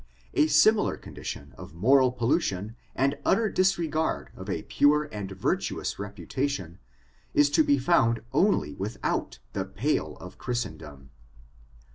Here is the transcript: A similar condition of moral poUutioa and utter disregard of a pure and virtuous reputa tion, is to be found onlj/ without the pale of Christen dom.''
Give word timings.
A 0.33 0.47
similar 0.47 0.97
condition 0.97 1.53
of 1.59 1.75
moral 1.75 2.11
poUutioa 2.11 2.73
and 2.95 3.19
utter 3.23 3.51
disregard 3.51 4.31
of 4.35 4.49
a 4.49 4.63
pure 4.63 5.03
and 5.11 5.29
virtuous 5.31 5.97
reputa 5.99 6.49
tion, 6.49 6.79
is 7.35 7.51
to 7.51 7.63
be 7.63 7.77
found 7.77 8.21
onlj/ 8.33 8.77
without 8.79 9.37
the 9.53 9.63
pale 9.65 10.17
of 10.17 10.39
Christen 10.39 10.77
dom.'' 10.77 11.11